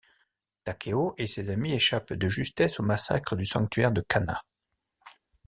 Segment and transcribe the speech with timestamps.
[0.63, 4.41] Takeo et ses amis échappent de justesse au massacre du sanctuaire de Kana.